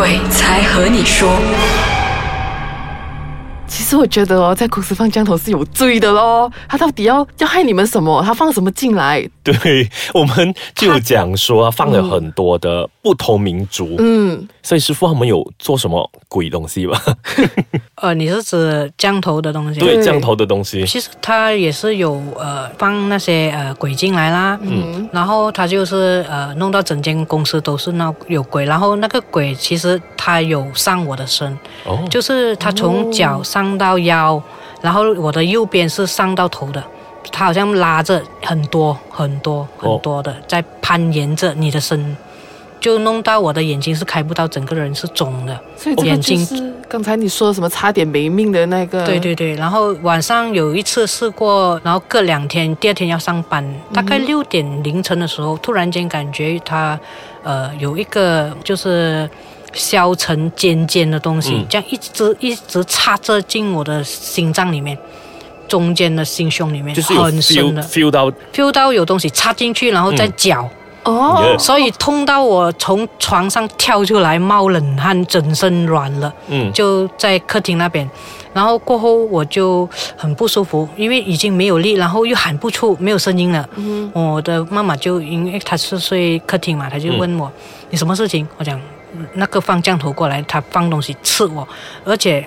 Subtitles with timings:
[0.00, 1.28] 鬼才和你说。
[3.90, 6.48] 其实我觉得哦，在公司放降头是有罪的咯。
[6.68, 8.22] 他到底要要害你们什么？
[8.22, 9.28] 他放什么进来？
[9.42, 17.02] 对，我们就讲说放了很多的不同民族，嗯，所以师傅他们有做什么鬼东西吧？
[18.00, 19.80] 呃，你是指降头的东西？
[19.80, 20.86] 对，降头的东西。
[20.86, 34.40] 其实他也是有呃放那些呃鬼进来啦，嗯，然后他就是呃弄到整间公司都是那有鬼，然后那个鬼其实他有上我的身，哦，就是他从脚上到腰，
[34.80, 36.84] 然后我的右边是上到头的，
[37.32, 42.16] 它好像拉着很多很多很多的在攀岩着你的身。
[42.80, 49.04] 就弄到我的眼睛是开不到，整个人是肿的，所以这个就是刚才你说什么差点没命的那个。
[49.04, 53.62] 对对对，然后晚上有一次试过，然后隔两天，第二天要上班，
[53.92, 56.98] 大概六点凌晨的时候，突然间感觉它，
[57.42, 59.28] 呃，有一个就是
[59.72, 64.96] 削成尖尖的东西，这样一直一直插着进我的心脏里面，
[65.68, 70.68] 中间的心胸里面，就是很深的，feel 到 feel 到有东西插进去，然后再绞。
[71.02, 76.30] 哦，所以痛到我从床上跳出来冒冷汗，整身软了。
[76.48, 78.08] 嗯，就在客厅那边，
[78.52, 83.66] 然后过后我就很不舒服，因为已经没有力，然后又喊不出，没有声音了。
[83.76, 87.50] 嗯，我的妈妈就因为她是睡客厅嘛，她就问我
[87.88, 88.46] 你什么事情？
[88.58, 88.78] 我讲
[89.34, 91.66] 那个放降头过来，他放东西刺我，
[92.04, 92.46] 而且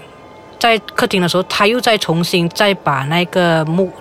[0.60, 3.92] 在客厅的时候，他又再重新再把那个木。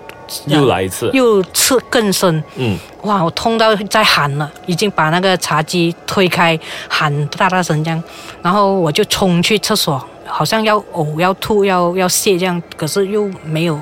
[0.47, 2.43] 又来一次，又刺更深。
[2.55, 8.01] 嗯，哇，我痛到在喊了，已经把那个茶几推开，喊大大声这样，
[8.41, 13.77] 然后我就冲去厕所，好像要呕、要吐、要要泻这样，可是又没有。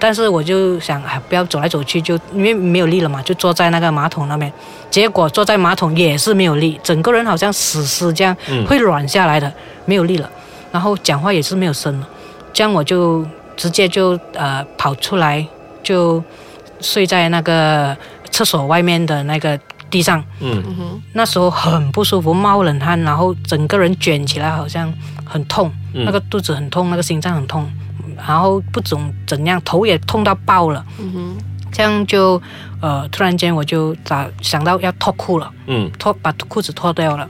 [0.00, 4.52] 但是我就想，哎，不要走来走去，就因为没有力了嘛，就坐在那个马桶那边。
[4.90, 8.34] 结果坐在马桶也是没有力，整个人好像死尸这样，
[8.66, 9.52] 会软下来的，
[9.84, 10.28] 没有力了。
[10.72, 12.08] 然后讲话也是没有声了，
[12.52, 13.24] 这样我就
[13.56, 15.46] 直接就呃跑出来。
[15.82, 16.22] 就
[16.82, 17.96] 睡在那个
[18.30, 19.58] 厕所外面的那个
[19.88, 24.92] 地上，嗯哼，那时候很不舒服，冒冷汗，然后整个人卷起来，好像
[25.24, 27.68] 很痛，那个肚子很痛，那个心脏很痛，
[28.26, 31.36] 然后不怎怎样，头也痛到爆了，嗯哼，
[31.72, 32.40] 这样就
[32.80, 37.28] 呃，突然间我就咋想到要脱裤了，嗯，脱把裤子脱掉了，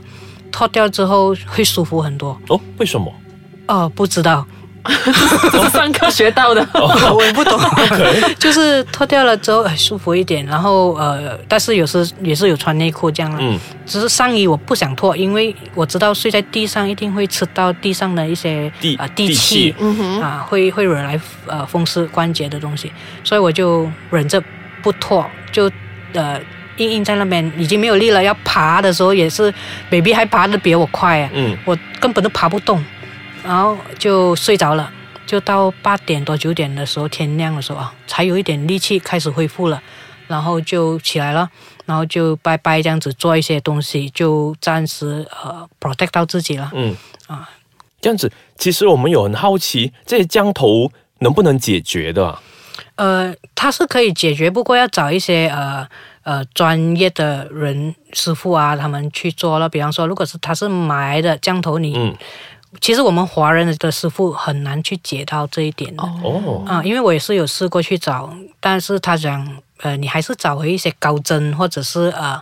[0.51, 2.59] 脱掉之后会舒服很多哦？
[2.77, 3.13] 为什么？
[3.67, 4.45] 哦，不知道。
[5.51, 6.65] 这是上课学到的，
[7.13, 7.59] 我也不懂。
[8.39, 13.37] 就是脱掉了之后很舒服一点，然后呃，但是有时也是有穿内裤这样了。
[13.39, 20.21] 嗯，只是上衣我不想脱，因为我知道睡在地上一定会吃到地上的一些地啊地气，嗯哼。
[20.21, 22.91] 啊会会惹来呃风湿关节的东西，
[23.23, 24.41] 所以我就忍着
[24.81, 25.69] 不脱，就
[26.13, 26.39] 呃
[26.77, 29.53] 硬硬在那边已经没有力了，要爬的时候也是
[29.89, 32.83] ，baby 还爬得比我快啊，嗯，我根本都爬不动。
[33.43, 34.91] 然后就睡着了，
[35.25, 39.81] 就到八点多九点的时候，天亮的时候啊，才有一点力气开始恢复了，
[40.27, 41.49] 然后就起来了，
[41.85, 46.69] 然后就拜拜这样子做一些东西，就暂时呃 protect 到自己了。
[46.75, 46.95] 嗯
[47.27, 47.49] 啊，
[47.99, 52.37] 这样子，其实我们有很好奇，这些降头能不能解决的？
[52.95, 55.87] 呃，它是可以解决，不过要找一些呃
[56.21, 59.67] 呃专业的人师傅啊，他们去做了。
[59.67, 62.15] 比方说，如果是他是埋的降头，你。
[62.79, 69.45] 其实我们华人的师傅很难去解到这一点的哦，啊，因为我也是有试过去找，但是他讲，
[69.79, 72.41] 呃，你还是找回一些高僧或者是呃。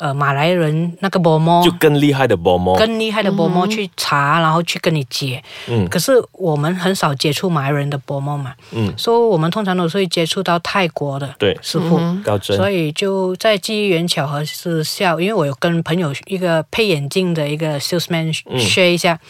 [0.00, 5.44] 呃，马来人那个波摩就更厉害的波摩，更厉害的波摩去查，然后去跟你解。
[5.68, 8.54] 嗯，可是我们很少接触马来人的波摩嘛。
[8.72, 11.54] 嗯，所以我们通常都是会接触到泰国的对。
[11.60, 11.98] 师傅。
[12.24, 19.20] 高僧，所以就在机缘巧合之下，因为我有跟朋友一个配眼镜的一个 salesman share 一下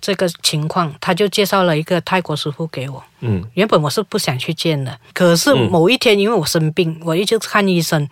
[0.00, 3.02] 这个情况，他就介绍了一个泰国师傅给我。
[3.18, 8.08] 嗯，原本我是不想去见的，可是某一天因为我生病，我一直看医生，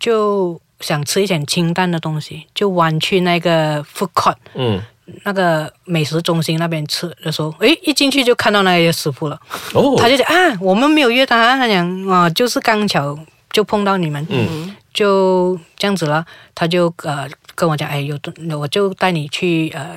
[0.00, 0.60] 就。
[0.80, 4.80] 想吃一点清淡的东西，就弯去那个 food court，嗯，
[5.24, 9.40] 那个美食中心那边吃的时候，诶，一进去就看到那些师傅了。
[9.74, 13.18] 哦，他就讲啊，我们没有约他，他讲啊，就是刚巧
[13.50, 16.24] 就碰到你们，嗯，就这样子了。
[16.54, 18.18] 他就呃跟我讲，哎，有
[18.56, 19.96] 我就带你去呃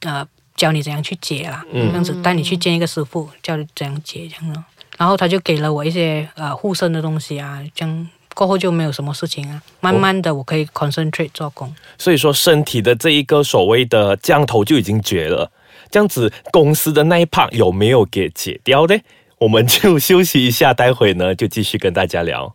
[0.00, 0.26] 呃
[0.56, 4.62] 教你怎样去解啦，这样子带你去见一个师傅，教你怎样解这样咯。
[4.98, 8.08] 然后他就给了我一些呃护身的东西啊，这样。
[8.38, 11.74] 过后就没有什么事情啊，慢慢的我可以 concentrate 做工。
[11.98, 15.50] 所以说身体的这一个所谓的降头就已经绝了，
[15.90, 18.96] 这样子公司的那一 part 有没有给解掉呢？
[19.38, 22.54] 我们就休息一下，待会呢就继续跟大家聊。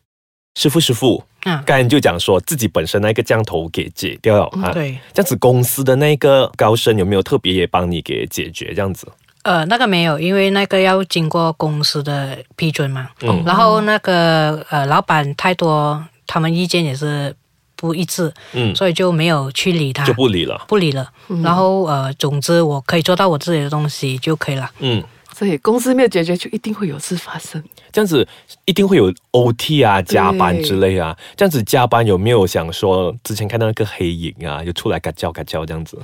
[0.55, 4.71] 师傅，师傅，啊，刚才就讲说自己本身那个降头给解掉了啊。
[4.71, 9.05] 对，这样子公司的那个高升有没有特别也帮你给解决这样子？
[9.43, 13.09] 呃，那个没有，因为那个要经过公司的批准嘛。
[13.21, 13.43] 嗯。
[13.45, 17.35] 然后那个呃，老板太多，他们意见也是
[17.75, 18.33] 不一致。
[18.53, 18.73] 嗯。
[18.75, 20.05] 所以就没有去理他。
[20.05, 20.63] 就不理了。
[20.67, 21.09] 不理了。
[21.43, 24.71] 然后呃，总之我可以做到我自己的东西就可以了。
[24.79, 25.03] 嗯。
[25.35, 27.61] 所以公司没有解决，就一定会有事发生。
[27.91, 28.25] 这样子
[28.65, 31.17] 一定会有 OT 啊、加班之类啊。
[31.35, 35.97] 这样子加班有没有想说之前看到那个黑影啊，就出来嘎叫嘎叫这样子？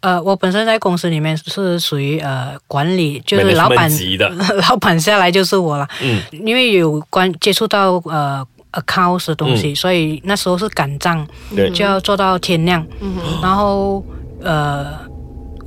[0.00, 4.28] 呃，我本身在公司里面是属于呃管理，就是老板级的，
[4.68, 5.88] 老板下来就是我了。
[6.02, 11.26] 嗯，因为有关接触到呃 accounts 的东西，所以那时候是赶账，
[11.74, 12.86] 就要做到天亮。
[13.00, 14.04] 嗯，然后
[14.42, 15.07] 呃。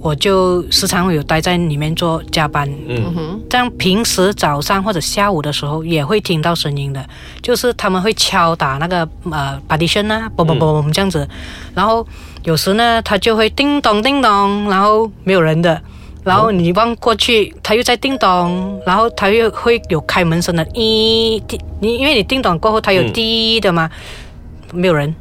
[0.01, 3.13] 我就时常会有待在里面做加班，嗯。
[3.13, 7.05] 哼，这样平时早上或者下午的时候也会听到声音的，
[7.41, 11.27] 就是他们会敲打那个呃 partition 啊，嘣嘣嘣嘣这样子，
[11.75, 12.05] 然后
[12.43, 15.79] 有时呢他就会叮咚叮咚，然后没有人的，
[16.23, 21.39] 然后你望过去，他又在叮咚，然后他又会有开门声的，咦，
[21.79, 23.87] 你因为你叮咚过后他有滴的嘛，
[24.73, 25.13] 没有人。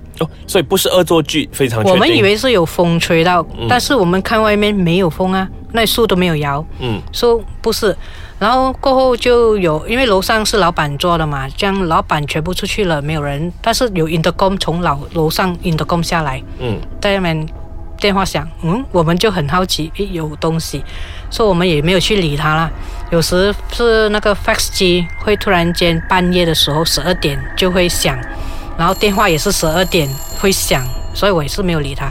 [0.47, 1.83] 所以不是恶作剧，非常。
[1.85, 6.65] 我们以为是有风吹到，但是我们看外面没有风啊，那树都没有摇。
[6.81, 7.97] 嗯，说不是，
[8.39, 16.43] 然后过后就有，因为楼上是老板做的嘛，这样老板全部出去了，没有人，但是有 intercom 从老楼上 intercom 下来。
[16.59, 17.49] 嗯，在那边
[17.99, 20.83] 电话响，嗯，我们就很好奇，诶，有东西，
[21.31, 22.71] 所以我们也没有去理他啦。
[23.11, 28.19] 有时是那个 fax 机会突然间半夜的时候十二点就会响。
[28.81, 30.09] 然后电话也是十二点
[30.41, 30.83] 会响，
[31.13, 32.11] 所以我也是没有理他，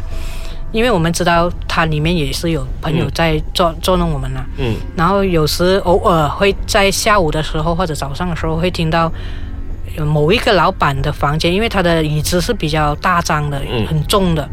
[0.71, 4.45] 因为我们知道他里面也是有朋友在捉捉弄我们了。
[4.57, 4.75] 嗯。
[4.95, 9.11] 然后有时偶尔会在下午的时候或者早上的时候会听到
[9.97, 14.47] 某一个老板的房间，因为他的椅子是比较大张的、很重的，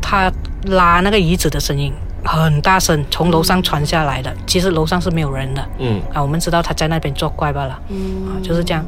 [0.00, 0.32] 他
[0.68, 1.92] 拉那个椅子的声音
[2.24, 4.34] 很大声，从楼上传下来的。
[4.46, 5.62] 其实楼上是没有人的。
[5.78, 6.00] 嗯。
[6.14, 7.78] 啊，我们知道他在那边作怪罢了。
[7.90, 8.26] 嗯。
[8.26, 8.82] 啊，就是这样。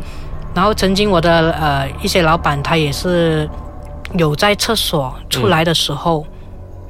[0.55, 3.49] 然后曾经我的呃一些老板他也是
[4.17, 6.25] 有在厕所出来的时候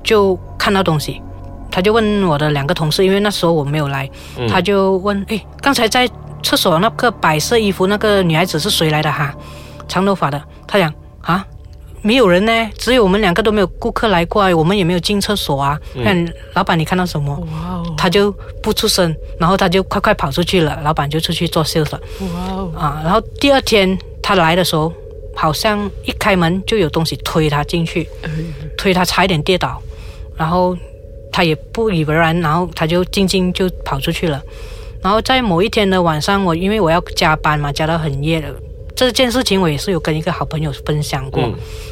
[0.03, 1.23] 就看到东西，
[1.71, 4.09] 他就问我的两个同事，因为那时候我没有来，
[4.49, 6.09] 他就问：哎，刚才在
[6.43, 9.35] 厕所那个白色衣服那个女孩子是谁来的哈？
[9.89, 10.43] 长头发的。
[10.67, 11.45] 他讲啊。
[12.05, 15.81] 没有人呢，只有我们两个都没有顾客来过，我们也没有进厕所啊。
[16.05, 17.35] 看老板，你看到什么？
[17.97, 18.31] 他就
[18.63, 20.79] 不出声，然后他就快快跑出去了。
[20.85, 22.01] 老板就出去做 sales 了。
[22.75, 23.01] 哇啊！
[23.03, 24.93] 然后第二天他来的时候，
[25.35, 28.07] 好像一开门就有东西推他进去，
[28.77, 29.81] 推他差一点跌倒，
[30.37, 30.77] 然后
[31.33, 34.43] 他也不以为然，然后他就静静就跑出去了。
[35.01, 38.49] 然后在某一天的晚上，我因为我要加班嘛，加到很夜了。
[38.97, 41.43] 这件事情我也是有跟一个好朋友分享过，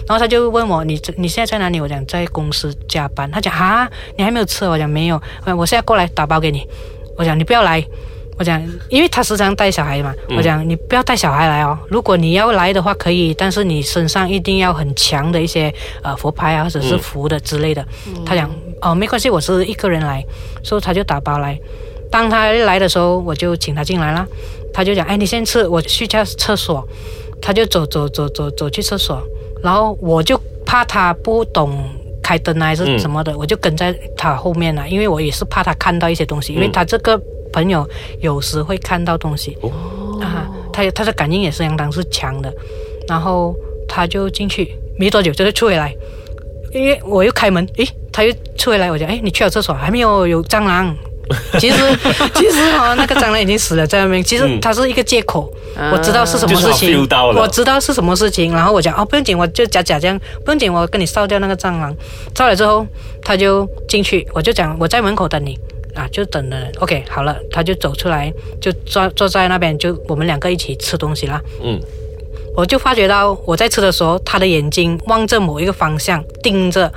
[0.07, 3.31] 然后他就问我：“你你现在在哪里？”我讲在公司加班。
[3.31, 5.21] 他讲：“啊，你还没有吃？”我讲：“没有。”
[5.59, 6.67] 我现在过来打包给你。
[7.17, 7.85] 我讲：“你不要来。”
[8.39, 11.79] 我讲：“因为他时常带小孩嘛。”我讲：“你不要带小孩来哦。
[11.89, 15.73] 如果你要来的话可以，但是你身上一定要很强的一些
[16.03, 17.85] 呃佛牌啊，或者是符的之类的。”
[18.25, 18.51] 他讲
[18.81, 20.25] ：“哦，没关系，我是一个人来。”
[20.63, 21.59] 所以他就打包来。
[22.11, 24.27] 当他来的时候，我就请他进来了。
[24.73, 26.87] 他就讲：“哎，你先吃，我去下厕所。”
[27.45, 29.21] 他就走走走走走去厕所，
[29.65, 31.77] 然后我就怕他不懂
[32.23, 37.21] 开灯还是什么的，我就跟在他后面了，因为我也是怕他看到一些东西，因为他这个
[37.53, 37.85] 朋友
[38.21, 39.73] 有时会看到东西哦
[40.21, 42.55] 啊，他他的感应也是相当是强的。
[43.09, 43.53] 然后
[43.89, 45.93] 他就进去没多久就出回来，
[46.73, 50.97] 因为我又开门，诶，他又出回来，我讲：“哎，你去了厕所还没有有蟑螂？”
[51.59, 51.77] 其实，
[52.35, 54.23] 其实哈，那个蟑螂已经死了在那边。
[54.23, 55.53] 其实它是一个借口，
[55.93, 58.53] 我知道是什么事情，我知道是什么事情。
[58.53, 61.95] 然后我讲哦，不用紧，我就假假这样，不用紧，我跟你烧掉那个蟑螂。
[62.35, 62.87] 烧了之后，
[63.23, 65.59] 他就进去，我就讲我在门口等你
[65.95, 66.57] 啊，就等了。
[66.79, 71.41] OK，好了，他就走出来，就坐坐在那边，就我们两个一起吃东西啦。
[71.63, 71.81] 嗯，
[72.57, 76.93] 我就发觉到我在吃的时候，他的眼睛望着某一个方向盯着。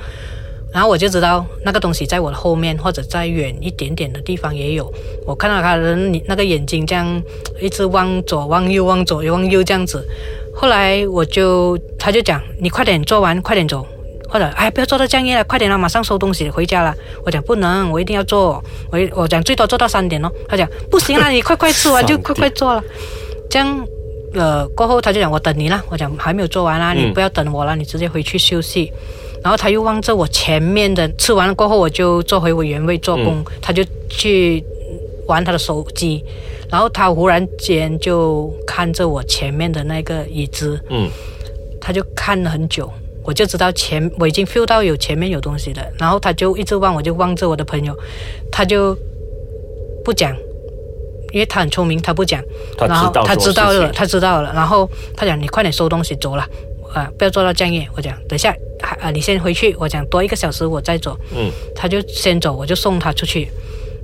[0.76, 4.92] 然后我就知道那个东西在我的后面，或者在远一点点的地方也有。
[5.24, 7.22] 我看到他的那个眼睛这样
[7.58, 10.06] 一直往左、往右、往左、往右这样子。
[10.54, 13.86] 后来我就，他就讲：“你快点做完，快点走。”
[14.28, 20.30] 或者：“哎，不要做到这样夜了，快点了，马上收东西回家了。”我讲：“不能，我一定要做。”我我讲最多做到三点哦。
[20.46, 22.84] 他讲：“不行了，你快快吃完就快快做了。”
[23.48, 23.86] 这样，
[24.34, 28.92] 呃，过后他就讲：“我等你了。”我讲：“还没有做完啊，你不要等我了，你直接回去休息。”
[29.46, 34.60] 然后他又望着我前面的，吃完了过后，我就坐回我原位做工，他就去
[35.28, 36.24] 玩他的手机，
[36.68, 41.08] 然后他忽然间就看着我前面的那个椅子，嗯，
[41.80, 47.96] 他就看了很久，我就知道前我已经 feel 到有前面有东西了，然后他就一直望，我就望着我的朋友，
[48.50, 48.98] 他就
[50.04, 50.36] 不讲，
[51.30, 52.42] 因为他很聪明，他不讲，
[52.80, 56.44] 然后他知道了，他知道了，然后他讲你快点收东西走了，
[56.92, 58.52] 啊，不要做到这样夜，我讲等下
[58.82, 63.48] 还啊你先回去，我讲多一个小时我再走，嗯，他就先走，我就送他出去。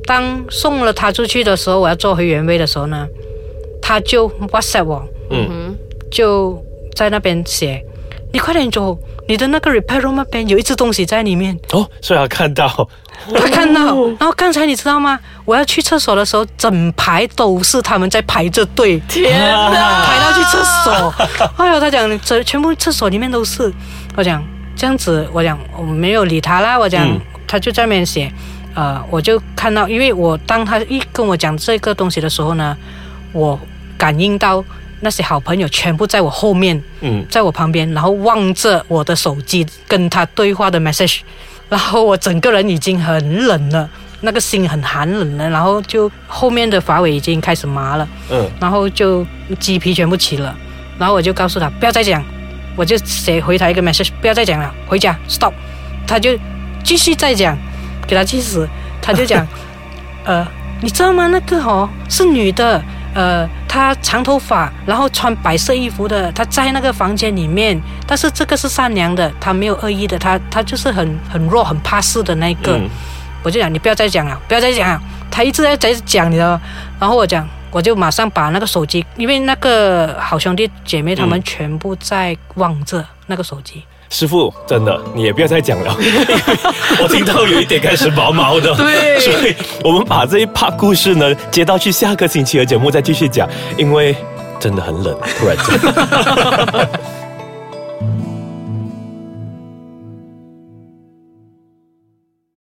[0.05, 3.07] 当送了他出去的时候，我要坐回原位的时候呢，
[3.81, 5.77] 他就 WhatsApp 我，嗯，
[6.11, 6.61] 就
[6.95, 7.85] 在那边写，
[8.33, 8.99] 你快点走，
[9.29, 11.57] 你的那个 repair room 那边有一只东西在里面。
[11.71, 12.67] 哦，所以他看到，
[13.33, 15.21] 他看到，然后刚才你知道吗？
[15.45, 21.15] 我要去厕所的时候，整排都是他们在排着队，天哪，排到去厕所。
[21.59, 23.73] 哎呦，他讲这全部厕所里面都是，
[24.17, 24.43] 我讲
[24.83, 27.09] 这样子，我讲我没有理他啦，我讲
[27.47, 28.29] 他就在那边写。
[28.75, 32.77] 呃，我就看到，因为我当他一跟我讲这个东西的时候呢，
[33.31, 33.57] 我
[33.97, 34.65] 感应到
[34.99, 41.21] 那些好朋友全部在我后面，嗯，在我旁边，然后望着我的手机跟他对话的 message，
[41.69, 43.89] 然后我整个人已经很冷了，
[44.23, 49.25] 那个心很寒冷了，然后就后面的发尾已经开始麻了，嗯，然后就
[49.61, 50.53] 鸡皮全部起了，
[50.99, 52.25] 然后我就告诉他不要再讲，
[52.77, 55.53] 我就写回他一个 message，不要再讲了，回家 stop，
[56.07, 56.39] 他就
[56.83, 57.57] 继续再讲。
[58.05, 58.69] 给他气死，
[59.01, 59.47] 他就讲，
[60.27, 60.47] 呃，
[60.81, 61.29] 你知道吗？
[61.29, 62.83] 那个哦是女的，
[63.15, 67.81] 呃，她长头发，然后穿白色衣服的，她在那个房间里面。
[68.07, 72.79] 但是这个是善良的，她没有恶意的，她她就是很很弱、很怕事的那个。
[73.45, 75.01] 我就讲，你不要再讲了，不要再讲了。
[75.31, 76.61] 他一直在在讲，你知道。
[76.99, 83.83] 然后我讲，我就马上把那个手机，因为那个好兄弟姐妹他们全部在望着那个手机。
[84.11, 85.97] 师傅，真的，你也不要再讲了，
[87.03, 88.75] 我听到有一点开始毛毛的。
[88.77, 93.49] 对，所以我们把这一 part 故事呢接到去下个星期的节目再继续讲，
[93.79, 94.15] 因为
[94.61, 95.67] 真的很冷，突然间。